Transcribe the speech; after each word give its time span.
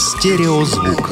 Стереозвук. 0.00 1.10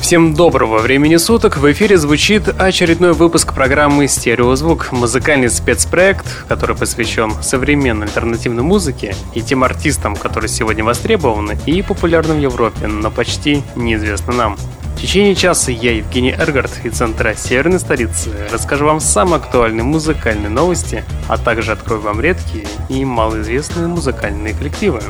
Всем 0.00 0.32
доброго 0.32 0.78
времени 0.78 1.16
суток! 1.16 1.58
В 1.58 1.70
эфире 1.70 1.98
звучит 1.98 2.48
очередной 2.48 3.12
выпуск 3.12 3.52
программы 3.52 4.08
«Стереозвук»— 4.08 4.90
музыкальный 4.92 5.50
спецпроект, 5.50 6.46
который 6.48 6.74
посвящен 6.74 7.34
современной 7.42 8.06
альтернативной 8.06 8.62
музыке 8.62 9.14
и 9.34 9.42
тем 9.42 9.64
артистам, 9.64 10.16
которые 10.16 10.48
сегодня 10.48 10.82
востребованы 10.82 11.58
и 11.66 11.82
популярны 11.82 12.36
в 12.36 12.38
Европе, 12.38 12.86
но 12.86 13.10
почти 13.10 13.62
неизвестны 13.76 14.32
нам. 14.32 14.56
Течение 15.04 15.34
часа 15.34 15.70
я, 15.70 15.92
Евгений 15.92 16.32
Эргард, 16.32 16.80
из 16.82 16.94
центра 16.94 17.34
Северной 17.34 17.78
столицы, 17.78 18.30
расскажу 18.50 18.86
вам 18.86 19.00
самые 19.00 19.36
актуальные 19.36 19.84
музыкальные 19.84 20.48
новости, 20.48 21.04
а 21.28 21.36
также 21.36 21.72
открою 21.72 22.00
вам 22.00 22.22
редкие 22.22 22.64
и 22.88 23.04
малоизвестные 23.04 23.86
музыкальные 23.86 24.54
коллективы. 24.54 25.02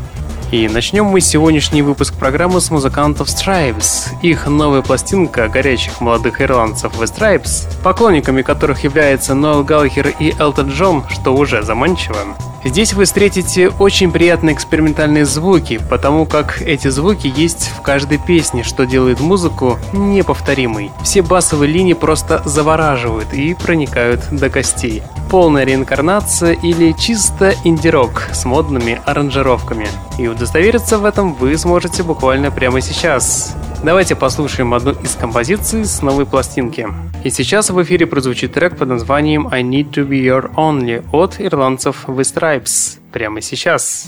И 0.50 0.66
начнем 0.66 1.04
мы 1.04 1.20
сегодняшний 1.20 1.82
выпуск 1.82 2.14
программы 2.14 2.60
с 2.60 2.72
музыкантов 2.72 3.28
Stripes. 3.28 4.08
Их 4.20 4.48
новая 4.48 4.82
пластинка 4.82 5.46
горячих 5.46 6.00
молодых 6.00 6.40
ирландцев 6.40 7.00
The 7.00 7.04
Stripes, 7.04 7.68
поклонниками 7.84 8.42
которых 8.42 8.82
являются 8.82 9.36
Ноэл 9.36 9.62
Галлахер 9.62 10.12
и 10.18 10.34
Элтон 10.36 10.70
Джон, 10.70 11.04
что 11.08 11.36
уже 11.36 11.62
заманчиво. 11.62 12.18
Здесь 12.64 12.94
вы 12.94 13.04
встретите 13.04 13.68
очень 13.68 14.10
приятные 14.10 14.54
экспериментальные 14.54 15.26
звуки, 15.26 15.78
потому 15.90 16.24
как 16.24 16.62
эти 16.62 16.88
звуки 16.88 17.30
есть 17.34 17.70
в 17.76 17.82
каждой 17.82 18.18
песне, 18.18 18.62
что 18.62 18.86
делает 18.86 19.20
музыку 19.20 19.78
неповторимой. 19.92 20.90
Все 21.02 21.20
басовые 21.20 21.70
линии 21.70 21.92
просто 21.92 22.40
завораживают 22.46 23.34
и 23.34 23.52
проникают 23.52 24.22
до 24.30 24.48
костей. 24.48 25.02
Полная 25.30 25.64
реинкарнация 25.64 26.52
или 26.52 26.92
чисто 26.92 27.54
инди-рок 27.64 28.28
с 28.32 28.46
модными 28.46 29.00
аранжировками. 29.04 29.86
И 30.16 30.26
удостовериться 30.26 30.96
в 30.98 31.04
этом 31.04 31.34
вы 31.34 31.58
сможете 31.58 32.02
буквально 32.02 32.50
прямо 32.50 32.80
сейчас. 32.80 33.54
Давайте 33.84 34.16
послушаем 34.16 34.72
одну 34.72 34.92
из 34.92 35.14
композиций 35.14 35.84
с 35.84 36.00
новой 36.00 36.24
пластинки. 36.24 36.88
И 37.22 37.28
сейчас 37.28 37.68
в 37.68 37.82
эфире 37.82 38.06
прозвучит 38.06 38.54
трек 38.54 38.78
под 38.78 38.88
названием 38.88 39.46
I 39.48 39.62
Need 39.62 39.90
to 39.90 40.08
Be 40.08 40.24
Your 40.24 40.54
Only 40.54 41.04
от 41.12 41.38
ирландцев 41.38 42.08
The 42.08 42.22
Stripes. 42.22 42.98
Прямо 43.12 43.42
сейчас. 43.42 44.06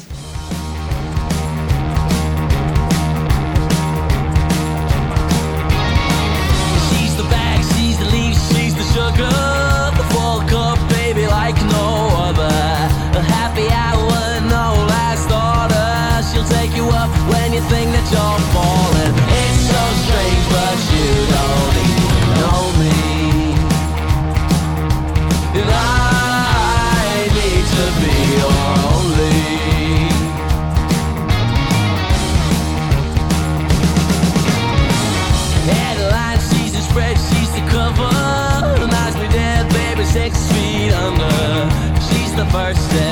first 42.57 42.91
day. 42.91 43.06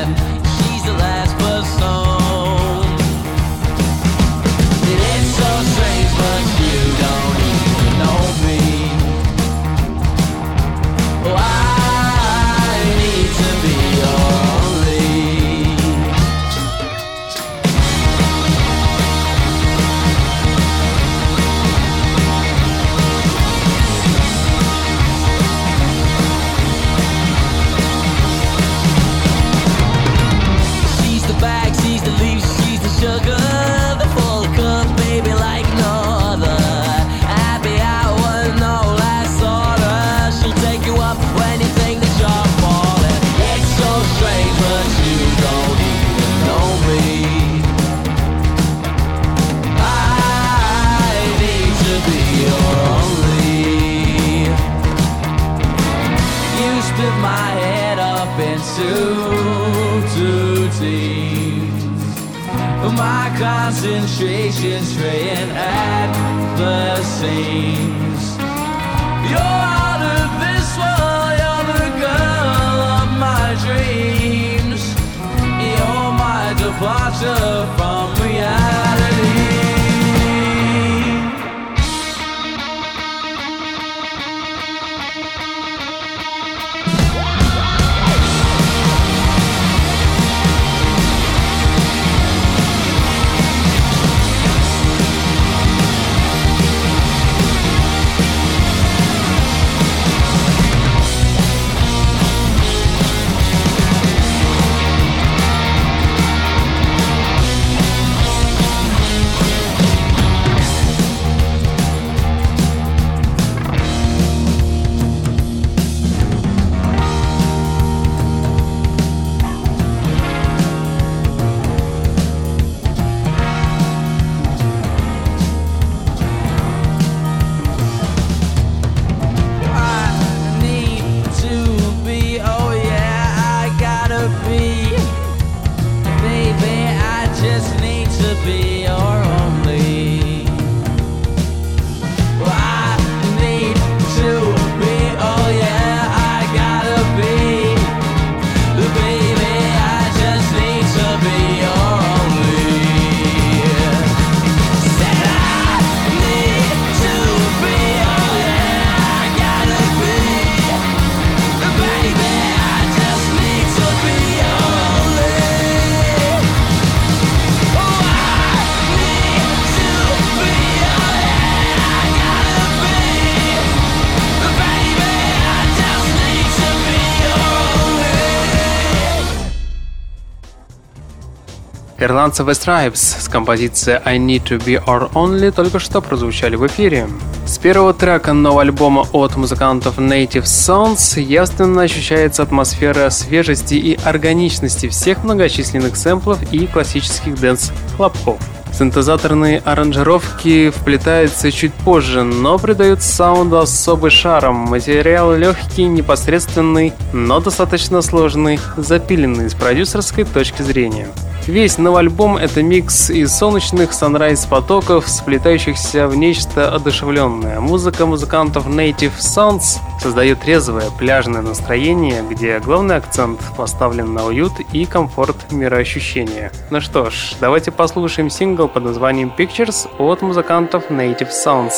Ирландцы 182.05 182.43
Stripes 182.43 183.23
с 183.23 183.29
композицией 183.29 183.99
I 184.05 184.19
Need 184.19 184.45
To 184.45 184.63
Be 184.63 184.85
Our 184.85 185.11
Only 185.13 185.51
только 185.51 185.79
что 185.79 186.03
прозвучали 186.03 186.55
в 186.55 186.67
эфире. 186.67 187.09
С 187.47 187.57
первого 187.57 187.95
трека 187.95 188.35
нового 188.35 188.61
альбома 188.61 189.07
от 189.13 189.37
музыкантов 189.37 189.99
Native 189.99 190.45
Sounds 190.45 191.19
явственно 191.19 191.83
ощущается 191.83 192.43
атмосфера 192.43 193.09
свежести 193.09 193.75
и 193.75 193.99
органичности 194.05 194.89
всех 194.89 195.25
многочисленных 195.25 195.97
сэмплов 195.97 196.39
и 196.53 196.67
классических 196.67 197.41
дэнс-хлопков. 197.41 198.39
Синтезаторные 198.73 199.63
аранжировки 199.65 200.71
вплетаются 200.71 201.51
чуть 201.53 201.73
позже, 201.73 202.23
но 202.23 202.59
придают 202.59 203.03
саунду 203.03 203.61
особый 203.61 204.11
шарм. 204.11 204.57
Материал 204.57 205.35
легкий, 205.35 205.85
непосредственный, 205.85 206.93
но 207.13 207.41
достаточно 207.41 208.03
сложный, 208.03 208.59
запиленный 208.77 209.49
с 209.49 209.55
продюсерской 209.55 210.25
точки 210.25 210.63
зрения. 210.63 211.09
Весь 211.47 211.77
новый 211.77 212.01
альбом— 212.01 212.37
это 212.39 212.63
микс 212.63 213.11
из 213.11 213.33
солнечных 213.37 213.93
санрайз-потоков, 213.93 215.07
сплетающихся 215.09 216.09
в 216.09 216.17
нечто 216.17 216.75
одушевленное. 216.75 217.61
Музыка 217.61 218.07
музыкантов 218.07 218.67
Native 218.67 219.19
Sounds 219.19 219.79
создает 220.01 220.41
трезвое 220.41 220.91
пляжное 220.99 221.43
настроение, 221.43 222.23
где 222.29 222.59
главный 222.61 222.97
акцент 222.97 223.41
поставлен 223.57 224.15
на 224.15 224.25
уют 224.25 224.53
и 224.73 224.87
комфорт 224.87 225.53
мироощущения. 225.53 226.51
Ну 226.71 226.81
что 226.81 227.11
ж, 227.11 227.35
давайте 227.41 227.71
послушаем 227.71 228.31
сингл 228.31 228.67
под 228.67 228.85
названием 228.85 229.33
Pictures 229.37 229.89
от 229.99 230.23
музыкантов 230.23 230.91
Native 230.91 231.31
Sounds 231.31 231.75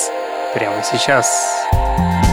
прямо 0.54 0.82
сейчас. 0.82 0.96
Сейчас. 1.06 2.25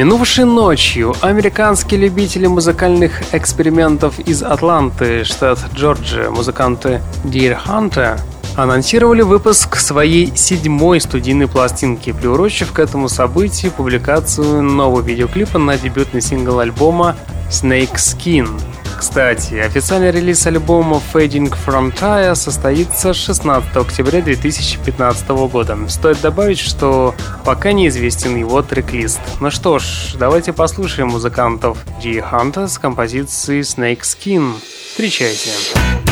Минувшей 0.00 0.46
ночью 0.46 1.14
американские 1.20 2.00
любители 2.00 2.46
музыкальных 2.46 3.34
экспериментов 3.34 4.18
из 4.18 4.42
Атланты, 4.42 5.24
штат 5.24 5.58
Джорджия, 5.74 6.30
музыканты 6.30 7.02
Deer 7.22 7.58
Hunter, 7.66 8.18
анонсировали 8.56 9.20
выпуск 9.20 9.76
своей 9.76 10.34
седьмой 10.34 11.02
студийной 11.02 11.48
пластинки, 11.48 12.12
приурочив 12.12 12.72
к 12.72 12.78
этому 12.78 13.10
событию 13.10 13.72
публикацию 13.72 14.62
нового 14.62 15.02
видеоклипа 15.02 15.58
на 15.58 15.76
дебютный 15.76 16.22
сингл 16.22 16.60
альбома 16.60 17.16
Snake 17.50 17.96
Skin– 17.96 18.48
Кстати, 19.00 19.54
официальный 19.54 20.10
релиз 20.10 20.46
альбома 20.46 21.00
Fading 21.12 21.50
Frontier 21.66 22.34
состоится 22.34 23.14
16 23.14 23.74
октября 23.74 24.20
2015 24.20 25.28
года. 25.50 25.78
Стоит 25.88 26.20
добавить, 26.20 26.58
что 26.58 27.14
пока 27.46 27.72
неизвестен 27.72 28.36
его 28.36 28.60
трек-лист. 28.60 29.20
Ну 29.40 29.50
что 29.50 29.78
ж, 29.78 30.16
давайте 30.18 30.52
послушаем 30.52 31.08
музыкантов 31.08 31.78
G 32.02 32.18
Hunter 32.18 32.68
с 32.68 32.78
композицией 32.78 33.62
Snake 33.62 34.02
Skin. 34.02 34.52
Встречайте! 34.90 36.09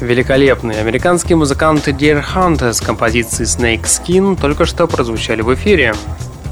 Великолепные 0.00 0.80
американские 0.80 1.36
музыканты 1.36 1.92
Deer 1.92 2.22
Hunter 2.22 2.74
с 2.74 2.82
композицией 2.82 3.46
Snake 3.46 3.84
Skin 3.84 4.38
только 4.38 4.66
что 4.66 4.86
прозвучали 4.86 5.40
в 5.40 5.54
эфире. 5.54 5.94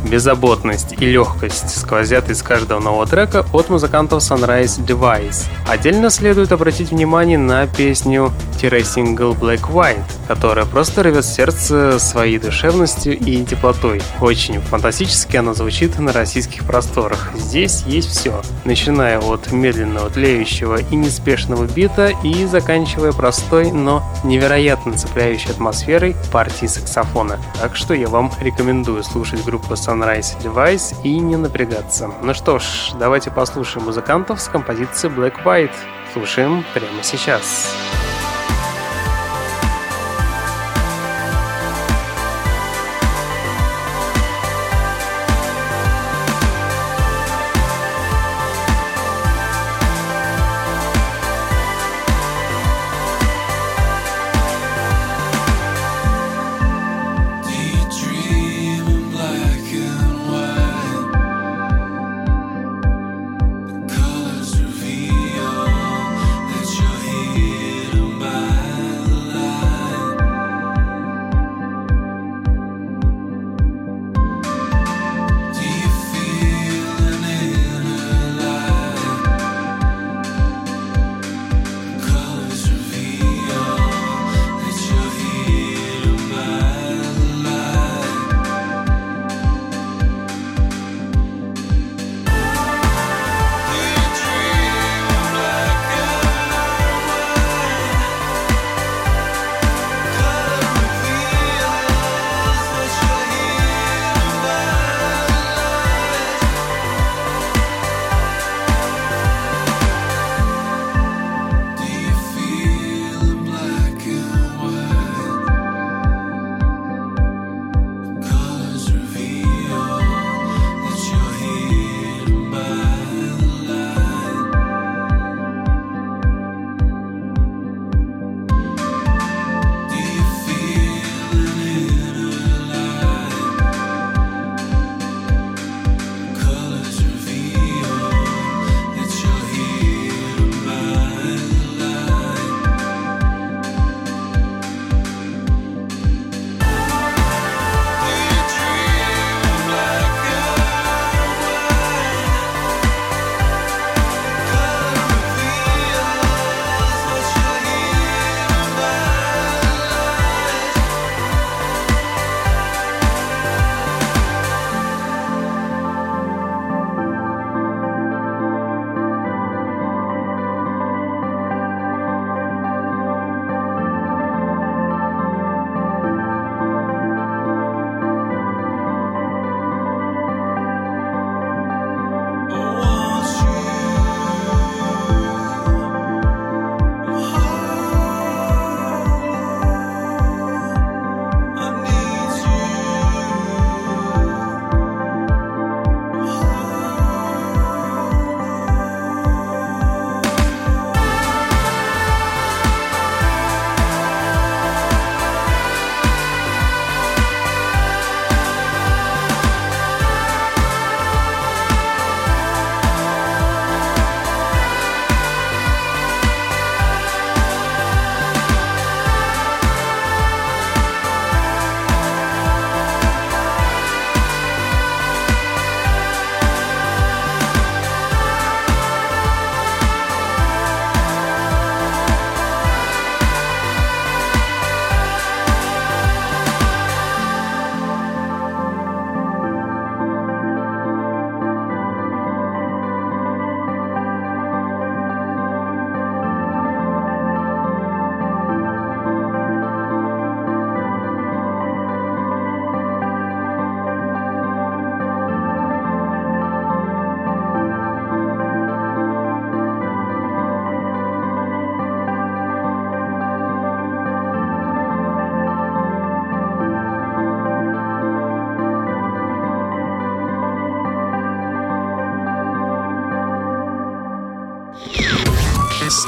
Беззаботность 0.05 0.95
и 0.99 1.07
легкость 1.07 1.79
сквозят 1.79 2.31
из 2.31 2.43
каждого 2.43 2.81
нового 2.81 3.07
трека 3.07 3.47
от 3.53 3.69
музыкантов 3.71 4.23
Sunrise 4.23 4.85
Device. 4.85 5.47
Отдельно 5.69 6.11
следует 6.11 6.53
обратить 6.53 6.91
внимание 6.91 7.39
на 7.39 7.67
песню 7.67 8.33
«Single 8.61 9.39
Black 9.39 9.71
White», 9.71 10.03
которая 10.27 10.65
просто 10.65 11.03
рвет 11.03 11.25
сердце 11.25 11.99
своей 11.99 12.39
душевностью 12.39 13.19
и 13.19 13.45
теплотой. 13.45 14.01
Очень 14.21 14.61
фантастически 14.61 15.37
она 15.37 15.53
звучит 15.53 15.99
на 15.99 16.13
российских 16.13 16.65
просторах. 16.65 17.31
Здесь 17.35 17.83
есть 17.87 18.09
все, 18.09 18.41
начиная 18.65 19.19
от 19.19 19.53
медленного, 19.53 20.09
тлеющего 20.09 20.81
и 20.81 20.97
неспешного 20.97 21.65
бита 21.65 22.13
и 22.23 22.47
заканчивая 22.47 23.13
простой, 23.13 23.71
но 23.71 24.03
невероятно 24.25 24.97
цепляющей 24.97 25.51
атмосферой 25.51 26.17
партии 26.33 26.67
саксофона. 26.67 27.39
Так 27.61 27.77
что 27.77 27.93
я 27.93 28.09
вам 28.09 28.33
рекомендую 28.41 29.05
слушать 29.05 29.45
группу 29.45 29.75
Sunrise 29.75 29.94
Device 30.43 30.97
и 31.03 31.19
не 31.19 31.37
напрягаться. 31.37 32.11
Ну 32.23 32.35
что 32.35 32.59
ж, 32.59 32.93
давайте 32.99 33.31
послушаем 33.31 33.87
музыкантов 33.87 34.41
с 34.41 34.49
композицией 34.49 35.15
Black 35.15 35.43
White. 35.45 35.75
Слушаем 36.13 36.65
прямо 36.75 37.03
сейчас. 37.03 37.25
Сейчас. 37.25 38.04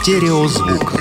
Стереозвук. 0.06 0.92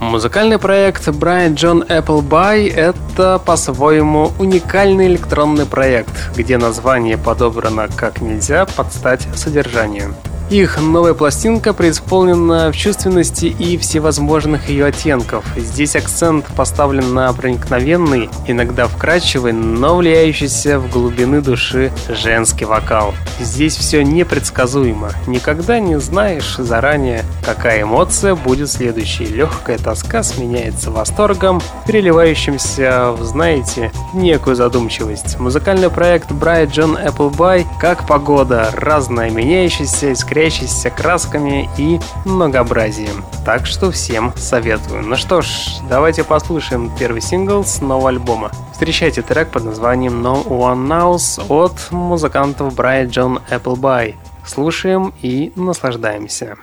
Музыкальный 0.00 0.58
проект 0.58 1.06
Brian 1.06 1.54
John 1.54 1.86
Appleby— 1.86 2.74
это 2.74 3.40
по-своему 3.46 4.32
уникальный 4.40 5.06
электронный 5.06 5.64
проект, 5.64 6.36
где 6.36 6.58
название 6.58 7.16
подобрано 7.16 7.86
как 7.86 8.20
нельзя 8.20 8.66
под 8.66 8.92
стать 8.92 9.28
содержанию. 9.36 10.12
Их 10.50 10.80
новая 10.80 11.12
пластинка 11.12 11.74
преисполнена 11.74 12.72
в 12.72 12.76
чувственности 12.76 13.44
и 13.44 13.76
всевозможных 13.76 14.70
ее 14.70 14.86
оттенков. 14.86 15.44
Здесь 15.58 15.94
акцент 15.94 16.46
поставлен 16.56 17.12
на 17.12 17.30
проникновенный, 17.34 18.30
иногда 18.46 18.88
вкрадчивый, 18.88 19.52
но 19.52 19.96
влияющийся 19.96 20.78
в 20.78 20.90
глубины 20.90 21.42
души 21.42 21.92
женский 22.08 22.64
вокал. 22.64 23.12
Здесь 23.38 23.76
все 23.76 24.02
непредсказуемо. 24.02 25.10
Никогда 25.26 25.80
не 25.80 26.00
знаешь 26.00 26.56
заранее, 26.56 27.24
какая 27.44 27.82
эмоция 27.82 28.34
будет 28.34 28.70
следующей. 28.70 29.26
Легкая 29.26 29.76
тоска 29.76 30.22
сменяется 30.22 30.90
восторгом, 30.90 31.60
переливающимся 31.86 33.12
в, 33.12 33.22
знаете, 33.22 33.92
некую 34.14 34.56
задумчивость. 34.56 35.38
Музыкальный 35.38 35.90
проект 35.90 36.30
Bright 36.30 36.70
John 36.70 36.98
Appleby 37.04 37.66
как 37.78 38.06
погода, 38.06 38.70
разная, 38.74 39.30
меняющаяся, 39.30 40.14
искрящаяся 40.38 40.90
красками 40.90 41.68
и 41.76 41.98
многообразием. 42.24 43.24
Так 43.44 43.66
что 43.66 43.90
всем 43.90 44.32
советую. 44.36 45.02
Ну 45.02 45.16
что 45.16 45.42
ж, 45.42 45.48
давайте 45.88 46.22
послушаем 46.22 46.92
первый 46.96 47.20
сингл 47.20 47.64
с 47.64 47.80
нового 47.80 48.10
альбома. 48.10 48.52
Встречайте 48.72 49.22
трек 49.22 49.50
под 49.50 49.64
названием 49.64 50.24
No 50.24 50.46
One 50.46 50.86
Knows 50.86 51.44
от 51.48 51.90
музыкантов 51.90 52.74
Bright 52.74 53.08
John 53.08 53.42
Appleby. 53.50 54.14
Слушаем 54.46 55.12
и 55.22 55.52
наслаждаемся. 55.56 56.56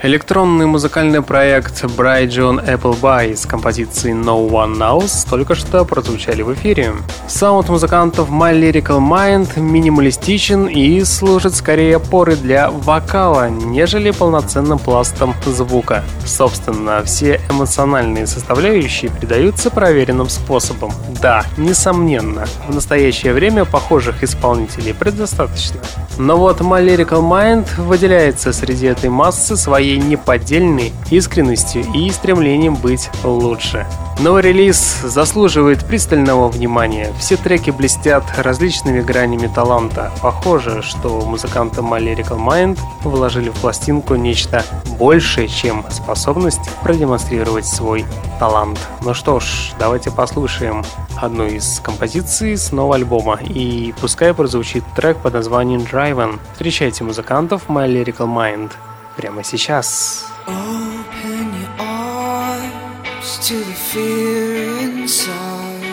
Электронный 0.00 0.66
музыкальный 0.66 1.22
проект 1.22 1.82
Bright 1.82 2.28
John 2.28 2.64
Appleby 2.64 3.34
с 3.34 3.46
композицией 3.46 4.14
No 4.14 4.48
One 4.48 4.76
Knows 4.78 5.28
только 5.28 5.56
что 5.56 5.84
прозвучали 5.84 6.42
в 6.42 6.54
эфире. 6.54 6.92
Саунд 7.26 7.68
музыкантов 7.68 8.30
My 8.30 8.54
Lyrical 8.54 9.00
Mind 9.00 9.58
минималистичен 9.58 10.66
и 10.66 11.02
служит 11.02 11.56
скорее 11.56 11.96
опорой 11.96 12.36
для 12.36 12.70
вокала, 12.70 13.50
нежели 13.50 14.12
полноценным 14.12 14.78
пластом 14.78 15.34
звука. 15.44 16.04
Собственно, 16.24 17.02
все 17.02 17.40
эмоциональные 17.50 18.28
составляющие 18.28 19.10
придаются 19.10 19.68
проверенным 19.68 20.28
способом. 20.28 20.92
Да, 21.20 21.44
несомненно, 21.56 22.46
в 22.68 22.72
настоящее 22.72 23.32
время 23.32 23.64
похожих 23.64 24.22
исполнителей 24.22 24.94
предостаточно. 24.94 25.80
Но 26.18 26.36
вот 26.36 26.60
My 26.60 26.84
Lyrical 26.84 27.22
Mind 27.22 27.80
выделяется 27.80 28.52
среди 28.52 28.86
этой 28.86 29.10
массы 29.10 29.56
своей 29.56 29.97
неподдельной 29.98 30.92
искренностью 31.10 31.84
и 31.94 32.10
стремлением 32.10 32.74
быть 32.74 33.10
лучше. 33.24 33.86
Новый 34.20 34.42
релиз 34.42 35.00
заслуживает 35.04 35.86
пристального 35.86 36.48
внимания. 36.48 37.12
Все 37.20 37.36
треки 37.36 37.70
блестят 37.70 38.24
различными 38.36 39.00
гранями 39.00 39.46
таланта. 39.46 40.10
Похоже, 40.20 40.82
что 40.82 41.20
музыканты 41.20 41.82
My 41.82 42.00
Lyrical 42.00 42.38
Mind 42.38 42.80
вложили 43.04 43.50
в 43.50 43.54
пластинку 43.54 44.16
нечто 44.16 44.64
большее, 44.98 45.46
чем 45.46 45.84
способность 45.90 46.68
продемонстрировать 46.82 47.66
свой 47.66 48.04
талант. 48.40 48.80
Ну 49.02 49.14
что 49.14 49.38
ж, 49.38 49.72
давайте 49.78 50.10
послушаем 50.10 50.84
одну 51.16 51.44
из 51.44 51.78
композиций 51.78 52.56
с 52.56 52.72
нового 52.72 52.96
альбома. 52.96 53.38
И 53.44 53.94
пускай 54.00 54.34
прозвучит 54.34 54.82
трек 54.96 55.18
под 55.18 55.34
названием 55.34 55.82
Driven. 55.82 56.40
Встречайте 56.54 57.04
музыкантов 57.04 57.68
My 57.68 57.86
Lyrical 57.86 58.26
Mind 58.26 58.72
прямо 59.17 59.43
сейчас. 59.43 60.25
Open 60.47 61.45
your 61.61 61.73
eyes 61.79 63.29
to 63.47 63.55
the 63.69 63.77
fear 63.89 64.79
inside. 64.85 65.83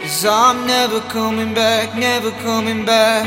Cause 0.00 0.24
I'm 0.24 0.66
never 0.66 1.00
coming 1.16 1.52
back, 1.52 1.94
never 1.96 2.30
coming 2.42 2.84
back. 2.86 3.26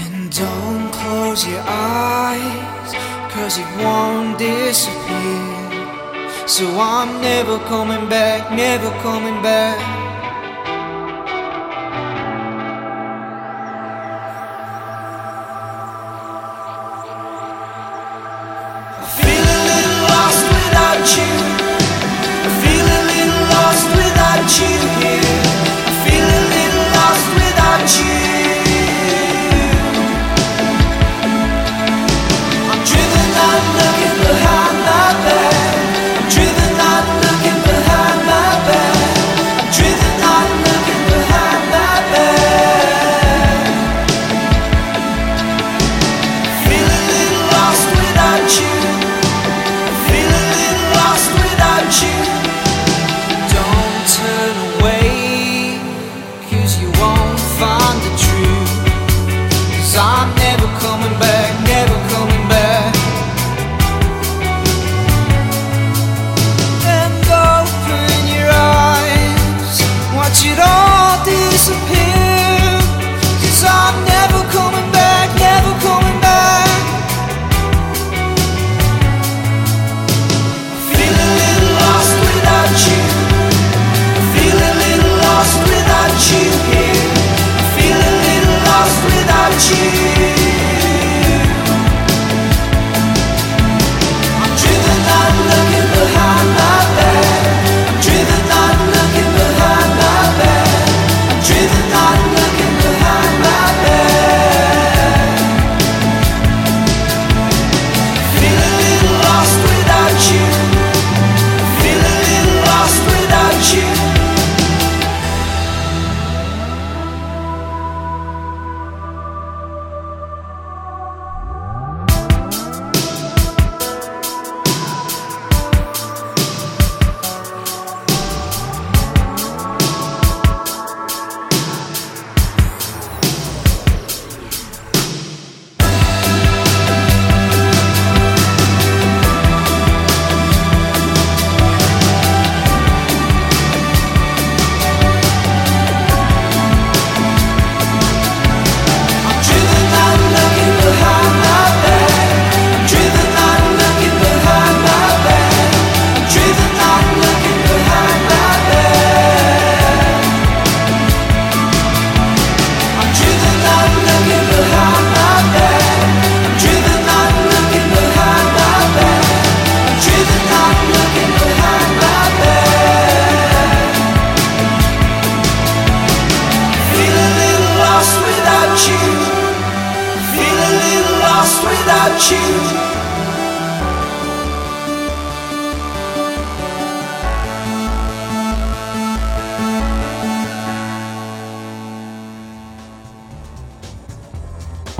And 0.00 0.30
don't 0.36 0.90
close 0.92 1.46
your 1.46 1.64
eyes, 1.66 2.90
cause 3.34 3.54
it 3.62 3.70
won't 3.82 4.38
disappear. 4.38 5.60
So 6.46 6.64
I'm 6.78 7.22
never 7.22 7.58
coming 7.72 8.08
back, 8.08 8.50
never 8.52 8.90
coming 9.06 9.40
back. 9.40 9.78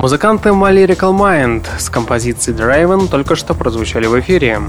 Музыканты 0.05 0.49
My 0.49 0.71
Lyrical 0.71 1.17
Mind 1.17 1.65
с 1.79 1.89
композицией 1.89 2.55
Driven 2.55 3.07
только 3.07 3.35
что 3.35 3.55
прозвучали 3.55 4.05
в 4.05 4.19
эфире. 4.19 4.61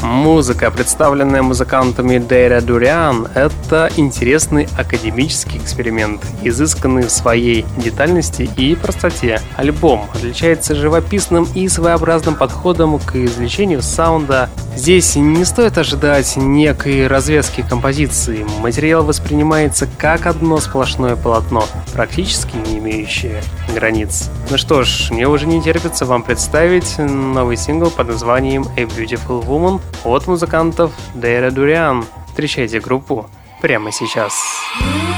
Музыка, 0.00 0.70
представленная 0.70 1.42
музыкантами 1.42 2.18
Дейра 2.18 2.60
Дуриан, 2.60 3.26
это 3.34 3.90
интересный 3.96 4.68
академический 4.78 5.58
эксперимент, 5.58 6.22
изысканный 6.44 7.02
в 7.02 7.10
своей 7.10 7.66
детальности 7.78 8.48
и 8.56 8.76
простоте. 8.76 9.40
Альбом 9.56 10.08
отличается 10.14 10.76
живописным 10.76 11.48
и 11.52 11.66
своеобразным 11.66 12.36
подходом 12.36 13.00
к 13.00 13.16
извлечению 13.16 13.82
саунда. 13.82 14.48
Здесь 14.80 15.14
не 15.14 15.44
стоит 15.44 15.76
ожидать 15.76 16.38
некой 16.38 17.06
развязки 17.06 17.60
композиции. 17.60 18.46
Материал 18.60 19.04
воспринимается 19.04 19.86
как 19.98 20.24
одно 20.24 20.56
сплошное 20.56 21.16
полотно, 21.16 21.66
практически 21.92 22.56
не 22.56 22.78
имеющее 22.78 23.42
границ. 23.74 24.30
Ну 24.48 24.56
что 24.56 24.82
ж, 24.82 25.10
мне 25.10 25.28
уже 25.28 25.46
не 25.46 25.60
терпится 25.60 26.06
вам 26.06 26.22
представить 26.22 26.96
новый 26.96 27.58
сингл 27.58 27.90
под 27.90 28.08
названием 28.08 28.64
A 28.78 28.84
Beautiful 28.84 29.44
Woman 29.44 29.82
от 30.02 30.26
музыкантов 30.26 30.92
Дейра 31.14 31.50
Дуриан. 31.50 32.06
Встречайте 32.28 32.80
группу 32.80 33.28
прямо 33.60 33.92
сейчас. 33.92 34.32
What 34.80 35.09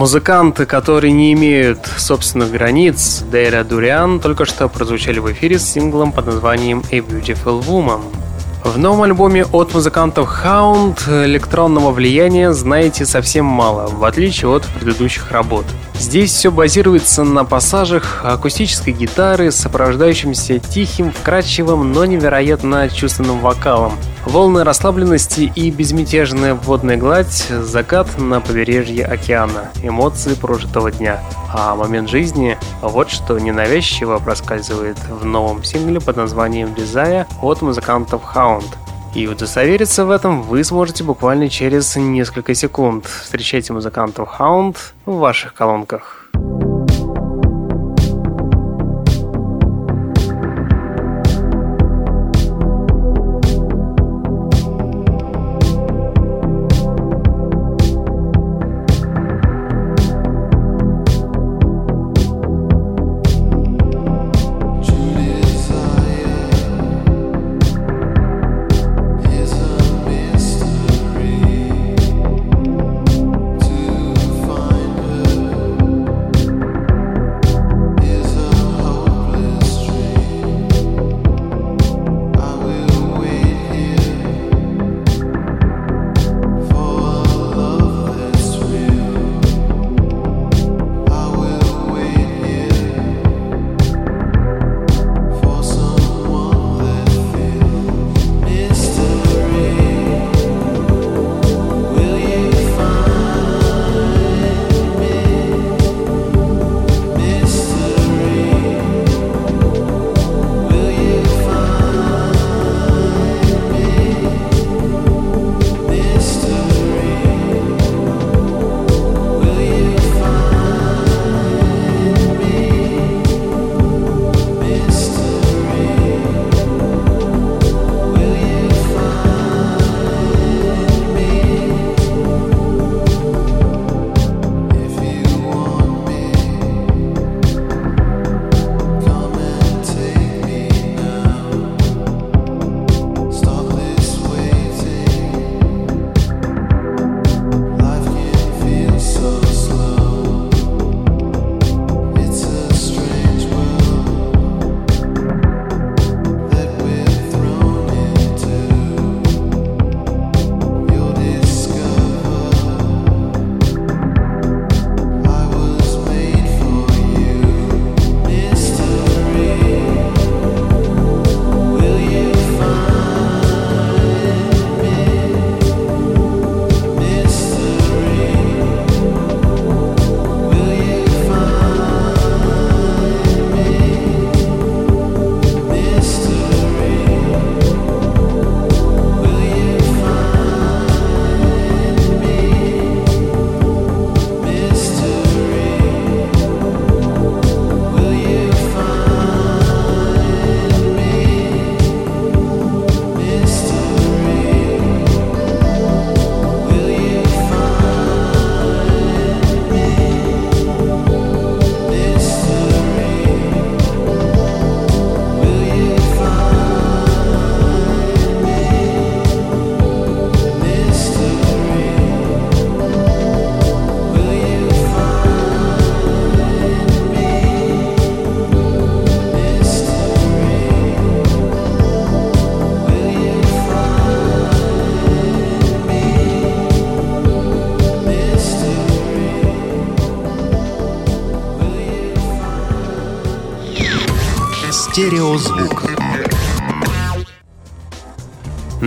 Музыканты, 0.00 0.64
которые 0.64 1.12
не 1.12 1.34
имеют 1.34 1.86
собственных 1.98 2.50
границ, 2.52 3.22
Дейра 3.30 3.64
Дуриан 3.64 4.18
только 4.18 4.46
что 4.46 4.66
прозвучали 4.66 5.18
в 5.18 5.30
эфире 5.32 5.58
с 5.58 5.70
синглом 5.70 6.10
под 6.12 6.24
названием 6.24 6.82
A 6.90 7.00
Beautiful 7.00 7.62
Woman. 7.62 8.00
В 8.64 8.78
новом 8.78 9.02
альбоме 9.02 9.44
от 9.44 9.74
музыкантов 9.74 10.42
Hound 10.42 11.26
электронного 11.26 11.90
влияния 11.90 12.54
знаете 12.54 13.04
совсем 13.04 13.44
мало, 13.44 13.88
в 13.88 14.02
отличие 14.02 14.50
от 14.50 14.64
предыдущих 14.64 15.30
работ. 15.32 15.66
Здесь 15.98 16.32
все 16.32 16.50
базируется 16.50 17.22
на 17.22 17.44
пассажах 17.44 18.22
акустической 18.24 18.94
гитары, 18.94 19.50
сопровождающимся 19.50 20.60
тихим, 20.60 21.12
вкрадчивым, 21.12 21.92
но 21.92 22.06
невероятно 22.06 22.88
чувственным 22.88 23.40
вокалом. 23.40 23.92
Волны 24.26 24.64
расслабленности 24.64 25.50
и 25.54 25.70
безмятежная 25.70 26.54
водная 26.54 26.98
гладь, 26.98 27.48
закат 27.48 28.18
на 28.18 28.40
побережье 28.40 29.06
океана, 29.06 29.70
эмоции 29.82 30.34
прожитого 30.34 30.92
дня. 30.92 31.20
А 31.52 31.74
момент 31.74 32.10
жизни– 32.10 32.58
вот 32.82 33.10
что 33.10 33.38
ненавязчиво 33.38 34.18
проскальзывает 34.18 34.98
в 35.08 35.24
новом 35.24 35.64
сингле 35.64 36.00
под 36.00 36.16
названием 36.16 36.68
«Desire» 36.68 37.26
от 37.40 37.62
музыкантов 37.62 38.22
Hound. 38.34 38.66
И 39.14 39.26
удостовериться 39.26 40.04
в 40.04 40.10
этом 40.10 40.42
вы 40.42 40.62
сможете 40.62 41.02
буквально 41.02 41.48
через 41.48 41.96
несколько 41.96 42.54
секунд. 42.54 43.06
Встречайте 43.06 43.72
музыкантов 43.72 44.28
Hound 44.38 44.76
в 45.06 45.16
ваших 45.16 45.54
колонках. 45.54 46.19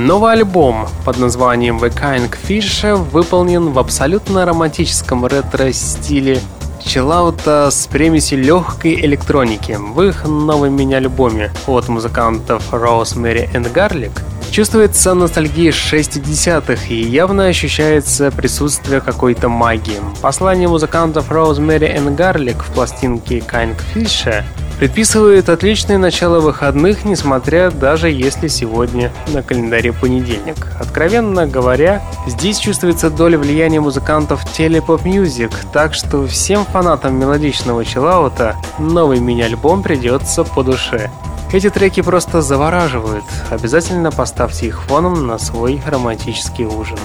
Новый 0.04 0.34
альбом 0.34 0.90
под 1.06 1.18
названием 1.18 1.78
The 1.78 1.90
Kind 1.90 2.36
Fish 2.46 2.94
выполнен 2.94 3.70
в 3.70 3.80
абсолютно 3.80 4.46
романтическом 4.46 5.26
ретро-стиле 5.26 6.42
чиллаута 6.86 7.70
с 7.72 7.88
примесью 7.88 8.44
легкой 8.44 8.96
электроники. 8.96 9.80
В 9.80 10.02
их 10.02 10.26
новом 10.26 10.76
мини-альбоме 10.76 11.54
от 11.68 11.88
музыкантов 11.88 12.74
Rosemary 12.74 13.50
and 13.54 13.74
Garlic 13.74 14.12
чувствуется 14.52 15.14
ностальгия 15.14 15.72
60-х 15.72 16.86
и 16.90 16.96
явно 16.96 17.46
ощущается 17.46 18.30
присутствие 18.30 19.00
какой-то 19.00 19.48
магии. 19.48 20.02
Послание 20.22 20.68
музыкантов 20.68 21.32
Rosemary 21.32 21.96
and 21.96 22.18
Garlic 22.18 22.62
в 22.62 22.74
пластинке 22.74 23.38
Kind 23.38 23.78
Fish 23.96 24.44
предписывает 24.84 25.48
отличное 25.48 25.98
начало 25.98 26.42
выходных, 26.42 27.06
несмотря 27.06 27.72
даже 27.72 28.10
если 28.10 28.50
сегодня 28.50 29.14
на 29.28 29.42
календаре 29.42 29.94
понедельник. 29.94 30.68
Откровенно 30.78 31.48
говоря, 31.48 32.02
здесь 32.28 32.58
чувствуется 32.58 33.10
доля 33.10 33.38
влияния 33.38 33.80
музыкантов 33.80 34.44
Telepop 34.44 35.04
Music, 35.04 35.54
так 35.72 35.94
что 35.94 36.28
всем 36.28 36.66
фанатам 36.66 37.18
мелодичного 37.18 37.86
чиллаута 37.86 38.58
новый 38.78 39.22
мини-альбом 39.22 39.84
придется 39.84 40.44
по 40.44 40.64
душе. 40.64 41.10
Эти 41.54 41.70
треки 41.70 42.02
просто 42.02 42.42
завораживают. 42.42 43.24
Обязательно 43.52 44.12
поставьте 44.12 44.68
их 44.68 44.84
фоном 44.84 45.28
на 45.28 45.38
свой 45.38 45.82
романтический 45.88 46.66
ужин. 46.66 47.00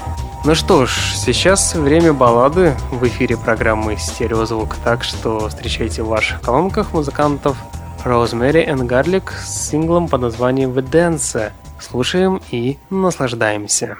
Ну 0.44 0.54
что 0.54 0.86
ж, 0.86 0.90
сейчас 1.14 1.74
время 1.74 2.12
баллады 2.12 2.74
в 2.90 3.06
эфире 3.06 3.36
программы 3.36 3.96
«Стереозвук», 3.98 4.76
так 4.84 5.04
что 5.04 5.48
встречайте 5.48 6.02
в 6.02 6.08
ваших 6.08 6.40
колонках 6.40 6.92
музыкантов 6.92 7.56
Rosemary 8.04 8.66
and 8.66 8.86
Garlic 8.88 9.30
с 9.44 9.68
синглом 9.68 10.08
под 10.08 10.22
названием 10.22 10.70
«The 10.70 10.88
Dance». 10.88 11.50
Слушаем 11.80 12.40
и 12.50 12.78
наслаждаемся. 12.88 13.98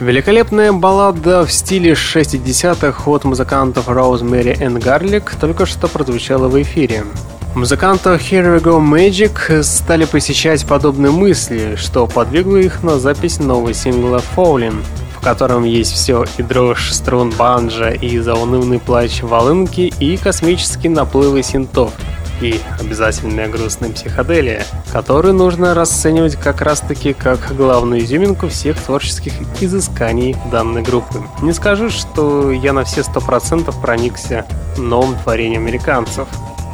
Великолепная 0.00 0.72
баллада 0.72 1.44
в 1.44 1.52
стиле 1.52 1.92
60-х 1.92 3.10
от 3.10 3.24
музыкантов 3.24 3.86
Rosemary 3.86 4.58
and 4.58 4.78
Garlic 4.82 5.38
только 5.38 5.66
что 5.66 5.88
прозвучала 5.88 6.48
в 6.48 6.60
эфире. 6.62 7.04
Музыканты 7.54 8.08
Here 8.10 8.58
We 8.58 8.62
Go 8.62 8.80
Magic 8.80 9.62
стали 9.62 10.06
посещать 10.06 10.64
подобные 10.64 11.12
мысли, 11.12 11.76
что 11.76 12.06
подвигло 12.06 12.56
их 12.56 12.82
на 12.82 12.98
запись 12.98 13.40
нового 13.40 13.74
сингла 13.74 14.22
Falling, 14.34 14.82
в 15.14 15.22
котором 15.22 15.64
есть 15.64 15.92
все 15.92 16.24
и 16.38 16.42
дрожь 16.42 16.92
струн 16.92 17.30
банджа, 17.36 17.90
и 17.90 18.18
заунывный 18.20 18.78
плач 18.78 19.22
волынки, 19.22 19.92
и 20.00 20.16
космические 20.16 20.92
наплывы 20.92 21.42
синтов. 21.42 21.92
И 22.40 22.60
обязательная 22.78 23.48
грустная 23.48 23.90
психоделия, 23.90 24.64
которую 24.92 25.34
нужно 25.34 25.74
расценивать 25.74 26.36
как 26.36 26.60
раз-таки 26.60 27.12
как 27.12 27.54
главную 27.56 28.02
изюминку 28.02 28.48
всех 28.48 28.80
творческих 28.80 29.32
изысканий 29.60 30.36
данной 30.50 30.82
группы. 30.82 31.22
Не 31.42 31.52
скажу, 31.52 31.90
что 31.90 32.50
я 32.50 32.72
на 32.72 32.84
все 32.84 33.02
сто 33.02 33.20
процентов 33.20 33.80
проникся 33.80 34.46
новым 34.76 35.18
творением 35.18 35.62
американцев, 35.62 36.28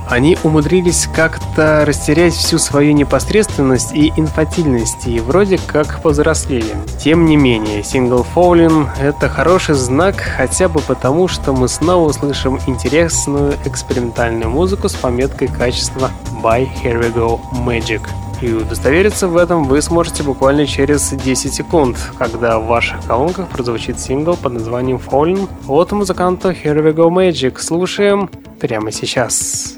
они 0.08 0.38
умудрились 0.42 1.08
как-то 1.14 1.84
растерять 1.84 2.34
всю 2.34 2.58
свою 2.58 2.92
непосредственность 2.92 3.92
и 3.92 4.12
инфантильность 4.16 5.06
и 5.06 5.20
вроде 5.20 5.58
как 5.58 6.00
повзрослели. 6.02 6.76
Тем 7.02 7.26
не 7.26 7.36
менее, 7.36 7.82
сингл 7.82 8.24
Fallen— 8.34 8.88
это 9.00 9.28
хороший 9.28 9.74
знак 9.74 10.16
хотя 10.16 10.68
бы 10.68 10.80
потому, 10.80 11.28
что 11.28 11.52
мы 11.52 11.68
снова 11.68 12.08
услышим 12.08 12.58
интересную 12.66 13.54
экспериментальную 13.64 14.50
музыку 14.50 14.88
с 14.88 14.94
пометкой 14.94 15.48
качества 15.48 16.10
By 16.42 16.68
Here 16.82 17.00
We 17.00 17.14
Go 17.14 17.40
Magic. 17.64 18.02
И 18.42 18.52
удостовериться 18.52 19.28
в 19.28 19.36
этом 19.36 19.64
вы 19.64 19.80
сможете 19.80 20.22
буквально 20.22 20.66
через 20.66 21.10
10 21.10 21.54
секунд, 21.54 21.96
когда 22.18 22.58
в 22.58 22.66
ваших 22.66 23.04
колонках 23.06 23.48
прозвучит 23.48 23.98
сингл 23.98 24.36
под 24.36 24.52
названием 24.52 24.98
Fallen 24.98 25.48
от 25.66 25.92
музыканта 25.92 26.50
Here 26.50 26.82
We 26.82 26.92
Go 26.92 27.08
Magic. 27.08 27.58
Слушаем 27.58 28.28
прямо 28.60 28.92
сейчас. 28.92 29.76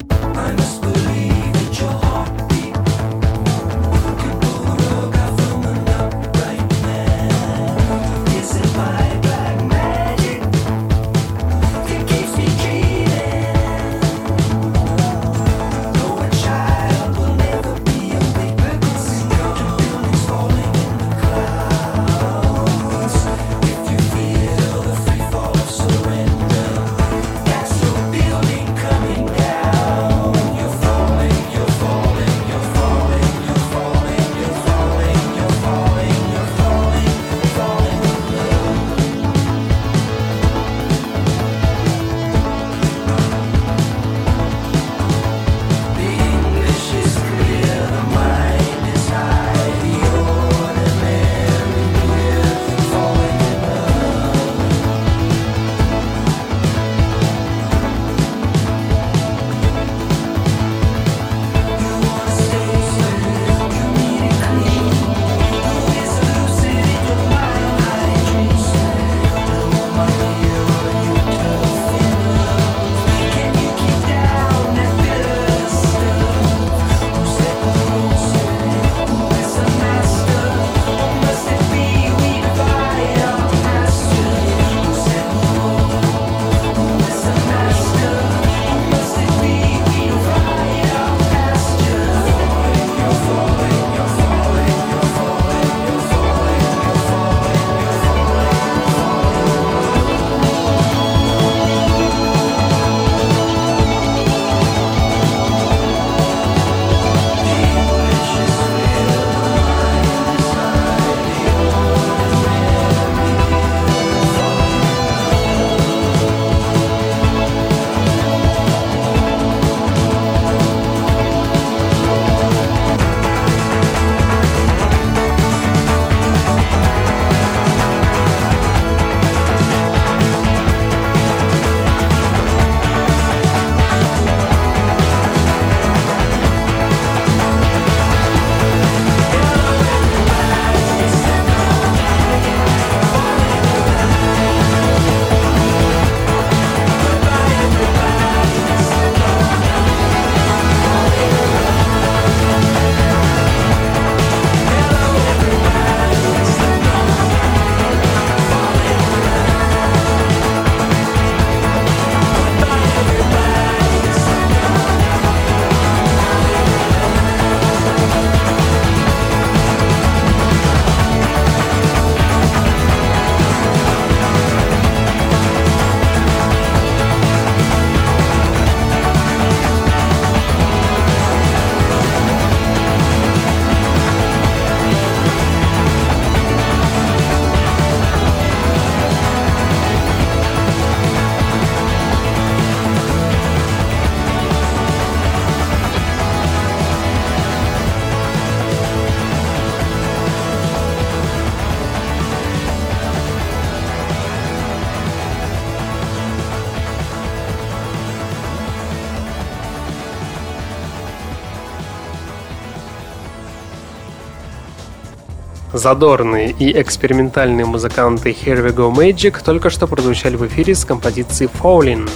Задорные 215.79 216.51
и 216.51 216.73
экспериментальные 216.83 217.65
музыканты 217.65 218.31
Here 218.31 218.67
We 218.67 218.75
Go 218.75 218.93
Magic 218.93 219.45
только 219.45 219.71
что 219.71 219.87
прозвучали 219.87 220.35
в 220.35 220.45
эфире 220.49 220.75
с 220.75 220.85
композицией 220.85 221.49
Falling. 221.49 222.11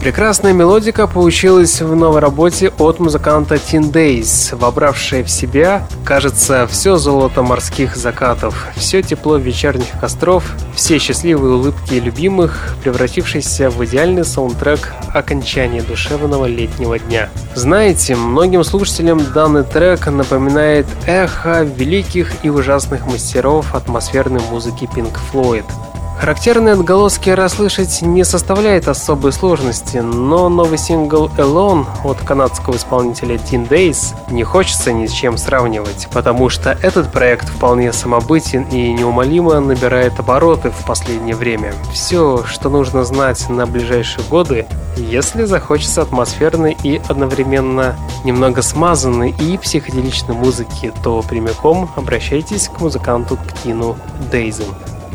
Прекрасная 0.00 0.54
мелодика 0.54 1.06
получилась 1.06 1.82
в 1.82 1.94
новой 1.94 2.20
работе 2.20 2.72
от 2.78 3.00
музыканта 3.00 3.56
Teen 3.56 3.92
Days, 3.92 4.56
вобравшая 4.56 5.22
в 5.22 5.30
себя, 5.30 5.86
кажется, 6.06 6.66
все 6.66 6.96
золото 6.96 7.42
морских 7.42 7.96
закатов, 7.96 8.66
все 8.76 9.02
тепло 9.02 9.36
вечерних 9.36 10.00
костров, 10.00 10.56
все 10.74 10.98
счастливые 10.98 11.56
улыбки 11.56 11.96
любимых, 11.96 12.76
превратившиеся 12.82 13.68
в 13.68 13.84
идеальный 13.84 14.24
саундтрек 14.24 14.94
окончания 15.12 15.82
душевного 15.82 16.46
летнего 16.46 16.98
дня. 16.98 17.28
Знаете, 17.54 18.16
многим 18.16 18.64
слушателям 18.64 19.20
данный 19.34 19.64
трек 19.64 20.06
напоминает 20.06 20.86
эхо 21.06 21.62
великих 21.62 22.42
и 22.42 22.48
ужасных 22.48 23.06
мастеров 23.06 23.74
атмосферной 23.74 24.40
музыки 24.50 24.88
Pink 24.96 25.18
Floyd– 25.30 25.66
Характерные 26.20 26.74
отголоски 26.74 27.30
расслышать 27.30 28.02
не 28.02 28.24
составляет 28.24 28.88
особой 28.88 29.32
сложности, 29.32 29.96
но 29.96 30.50
новый 30.50 30.76
сингл 30.76 31.30
Alone 31.38 31.86
от 32.04 32.18
канадского 32.18 32.76
исполнителя 32.76 33.36
Teen 33.36 33.66
Days 33.66 34.14
не 34.30 34.44
хочется 34.44 34.92
ни 34.92 35.06
с 35.06 35.12
чем 35.12 35.38
сравнивать, 35.38 36.08
потому 36.12 36.50
что 36.50 36.72
этот 36.82 37.10
проект 37.10 37.48
вполне 37.48 37.90
самобытен 37.94 38.64
и 38.64 38.92
неумолимо 38.92 39.60
набирает 39.60 40.20
обороты 40.20 40.70
в 40.70 40.84
последнее 40.84 41.34
время. 41.34 41.72
Все, 41.90 42.44
что 42.44 42.68
нужно 42.68 43.02
знать 43.04 43.48
на 43.48 43.66
ближайшие 43.66 44.22
годы, 44.28 44.66
если 44.98 45.44
захочется 45.44 46.02
атмосферной 46.02 46.76
и 46.82 47.00
одновременно 47.08 47.96
немного 48.24 48.60
смазанной 48.60 49.30
и 49.40 49.56
психоделичной 49.56 50.34
музыки, 50.34 50.92
то 51.02 51.22
прямиком 51.22 51.90
обращайтесь 51.96 52.68
к 52.68 52.78
музыканту 52.78 53.38
Ктину 53.38 53.96
Дейзен. 54.30 54.66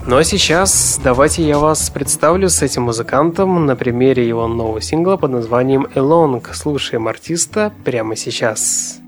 Ну 0.07 0.17
а 0.17 0.23
сейчас 0.23 0.99
давайте 1.03 1.41
я 1.41 1.57
вас 1.57 1.89
представлю 1.89 2.47
с 2.47 2.61
этим 2.61 2.83
музыкантом 2.83 3.65
на 3.65 3.75
примере 3.75 4.27
его 4.27 4.47
нового 4.47 4.79
сингла 4.79 5.17
под 5.17 5.31
названием 5.31 5.87
Along. 5.95 6.45
Слушаем 6.53 7.07
артиста 7.07 7.73
прямо 7.83 8.15
сейчас. 8.15 8.99
Somewhere 8.99 9.04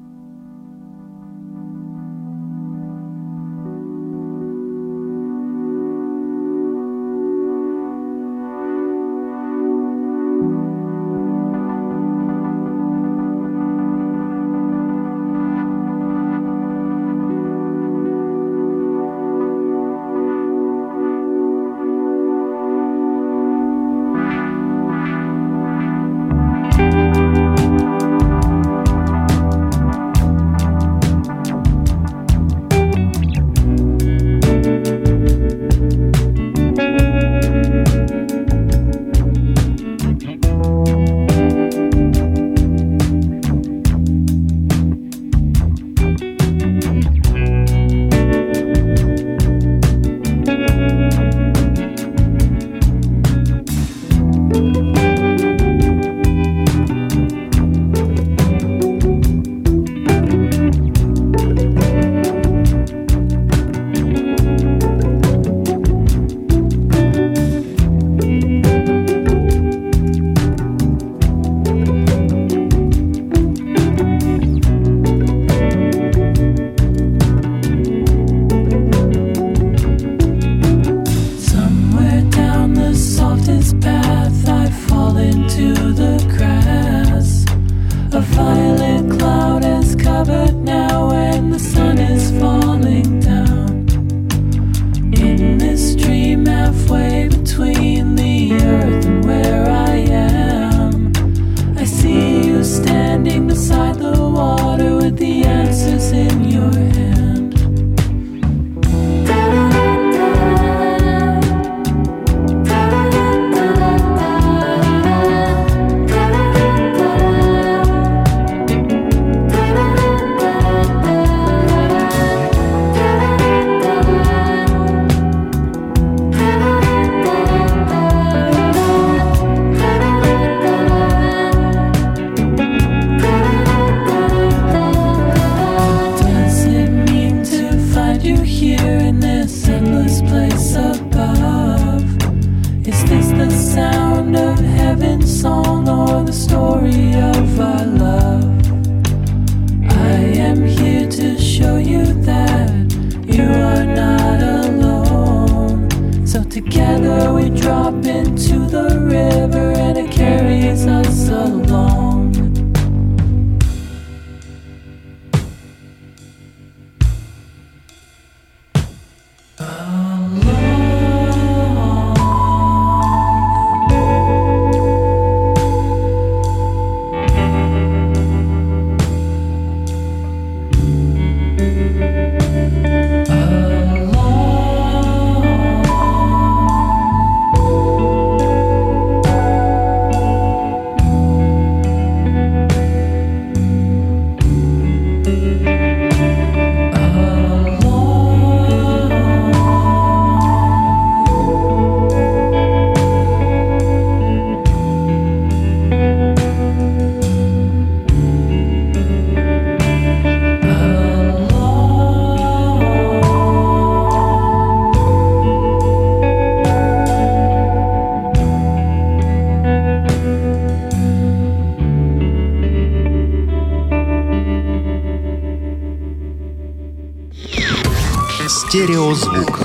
Стереозвук. 229.15 229.59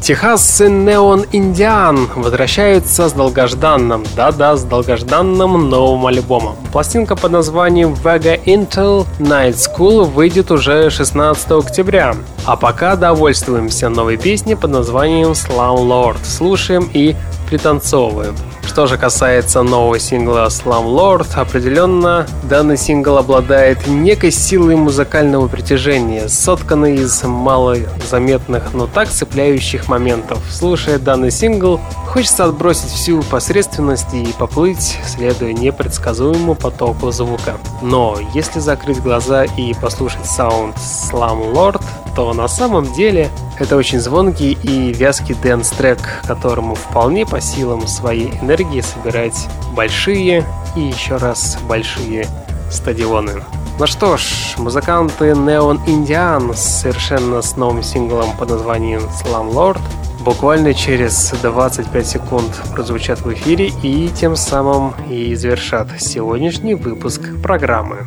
Техасцы 0.00 0.66
Neon 0.66 1.28
Indian 1.32 2.08
возвращаются 2.14 3.08
с 3.08 3.12
долгожданным, 3.12 4.04
да-да, 4.14 4.56
с 4.56 4.62
долгожданным 4.62 5.68
новым 5.68 6.06
альбомом. 6.06 6.56
Пластинка 6.72 7.16
под 7.16 7.32
названием 7.32 7.92
Vega 7.92 8.40
Intel 8.44 9.04
Night 9.18 9.54
School 9.54 10.04
выйдет 10.04 10.52
уже 10.52 10.90
16 10.90 11.50
октября. 11.50 12.14
А 12.44 12.56
пока 12.56 12.94
довольствуемся 12.94 13.88
новой 13.88 14.16
песней 14.16 14.54
под 14.54 14.70
названием 14.70 15.32
Slum 15.32 15.88
Lord. 15.88 16.18
Слушаем 16.24 16.88
и 16.92 17.16
пританцовываем. 17.48 18.36
Что 18.76 18.86
же 18.86 18.98
касается 18.98 19.62
нового 19.62 19.98
сингла 19.98 20.48
Slum 20.48 20.84
Lord, 20.84 21.28
определенно 21.36 22.26
данный 22.42 22.76
сингл 22.76 23.16
обладает 23.16 23.86
некой 23.86 24.30
силой 24.30 24.76
музыкального 24.76 25.48
притяжения, 25.48 26.28
сотканной 26.28 26.96
из 26.96 27.24
малозаметных, 27.24 28.74
но 28.74 28.86
так 28.86 29.08
цепляющих 29.08 29.88
моментов. 29.88 30.40
Слушая 30.50 30.98
данный 30.98 31.30
сингл, 31.30 31.80
хочется 32.06 32.44
отбросить 32.44 32.90
всю 32.90 33.22
посредственность 33.22 34.12
и 34.12 34.34
поплыть, 34.38 34.98
следуя 35.06 35.54
непредсказуемому 35.54 36.54
потоку 36.54 37.10
звука. 37.12 37.56
Но 37.80 38.18
если 38.34 38.60
закрыть 38.60 39.00
глаза 39.00 39.44
и 39.44 39.72
послушать 39.72 40.26
саунд 40.26 40.76
Slum 40.76 41.54
Lord, 41.54 41.82
то 42.16 42.32
на 42.32 42.48
самом 42.48 42.90
деле 42.94 43.30
это 43.58 43.76
очень 43.76 44.00
звонкий 44.00 44.56
и 44.62 44.92
вязкий 44.94 45.34
dance-трек, 45.34 46.00
которому 46.26 46.74
вполне 46.74 47.26
по 47.26 47.42
силам 47.42 47.86
своей 47.86 48.30
энергии 48.40 48.80
собирать 48.80 49.46
большие 49.74 50.42
и 50.74 50.80
еще 50.80 51.16
раз 51.16 51.58
большие 51.68 52.26
стадионы. 52.70 53.44
Ну 53.78 53.86
что 53.86 54.16
ж, 54.16 54.54
музыканты 54.56 55.32
Neon 55.32 55.84
Indian 55.86 56.54
совершенно 56.56 57.42
с 57.42 57.56
новым 57.56 57.82
синглом 57.82 58.34
под 58.38 58.48
названием 58.48 59.02
Slum 59.22 59.52
Lord 59.52 59.80
буквально 60.24 60.72
через 60.72 61.34
25 61.42 62.06
секунд 62.06 62.62
прозвучат 62.72 63.20
в 63.20 63.32
эфире 63.34 63.70
и 63.82 64.08
тем 64.08 64.36
самым 64.36 64.94
и 65.10 65.34
завершат 65.34 65.88
сегодняшний 66.00 66.74
выпуск 66.74 67.20
программы. 67.42 68.06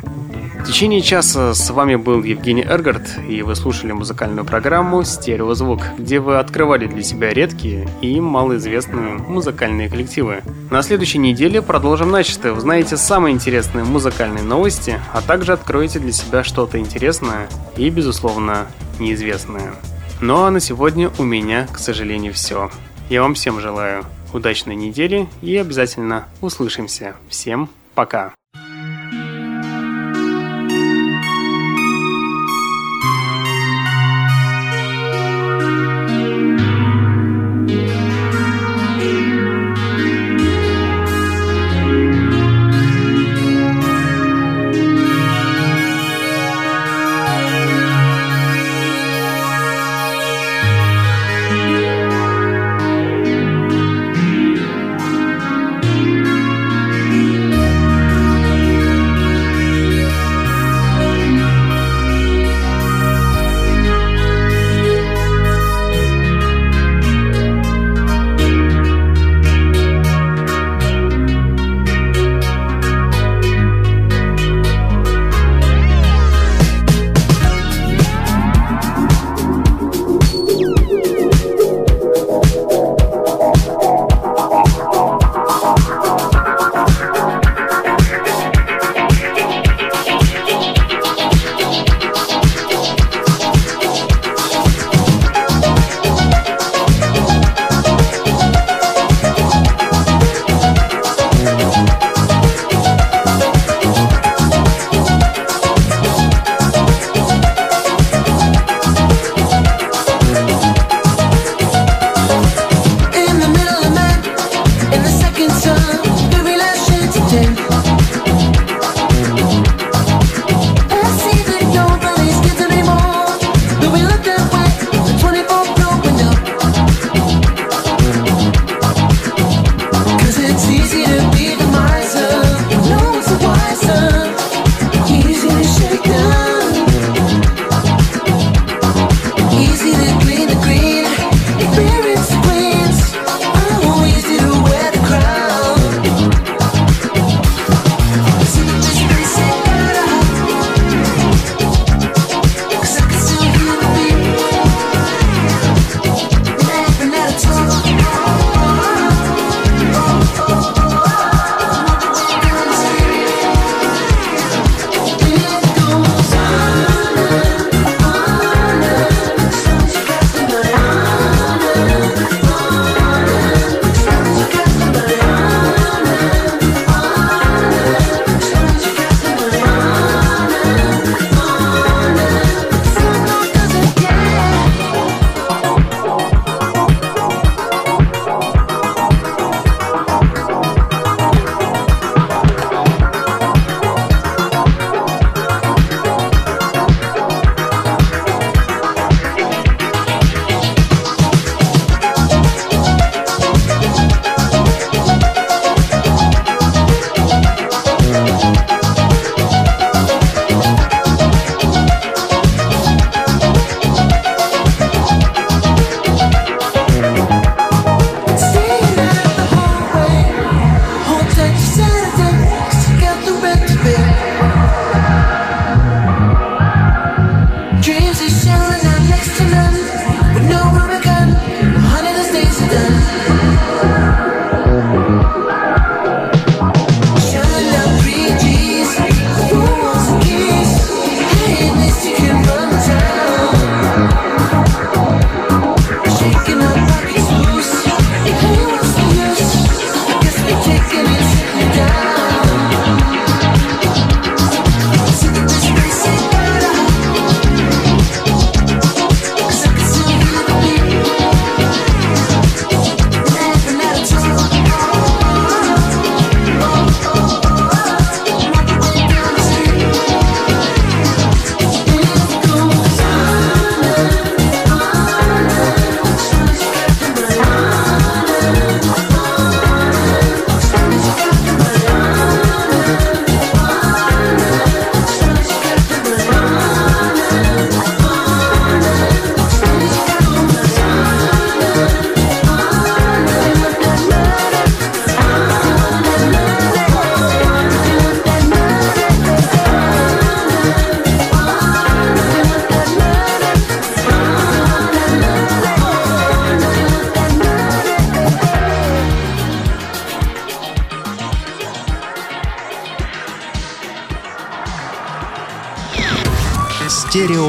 В 0.60 0.62
течение 0.62 1.00
часа 1.00 1.54
с 1.54 1.70
вами 1.70 1.96
был 1.96 2.22
Евгений 2.22 2.62
Эргард, 2.62 3.18
и 3.26 3.40
вы 3.40 3.56
слушали 3.56 3.92
музыкальную 3.92 4.44
программу 4.44 5.02
«Стереозвук», 5.02 5.80
где 5.98 6.20
вы 6.20 6.38
открывали 6.38 6.86
для 6.86 7.02
себя 7.02 7.32
редкие 7.32 7.88
и 8.02 8.20
малоизвестные 8.20 9.14
музыкальные 9.14 9.88
коллективы. 9.88 10.42
На 10.70 10.82
следующей 10.82 11.18
неделе 11.18 11.62
продолжим 11.62 12.10
начисто. 12.10 12.52
Узнаете 12.52 12.98
самые 12.98 13.34
интересные 13.34 13.84
музыкальные 13.84 14.44
новости, 14.44 15.00
а 15.14 15.22
также 15.22 15.54
откроете 15.54 15.98
для 15.98 16.12
себя 16.12 16.44
что-то 16.44 16.78
интересное 16.78 17.48
и, 17.76 17.88
безусловно, 17.88 18.66
неизвестное. 18.98 19.72
Ну 20.20 20.42
а 20.42 20.50
на 20.50 20.60
сегодня 20.60 21.10
у 21.18 21.22
меня, 21.22 21.66
к 21.72 21.78
сожалению, 21.78 22.34
все. 22.34 22.70
Я 23.08 23.22
вам 23.22 23.32
всем 23.32 23.60
желаю 23.60 24.04
удачной 24.34 24.76
недели 24.76 25.26
и 25.40 25.56
обязательно 25.56 26.26
услышимся. 26.42 27.16
Всем 27.28 27.70
пока! 27.94 28.32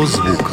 Стереозвук. 0.07 0.50